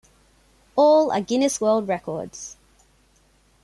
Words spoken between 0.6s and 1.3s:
All are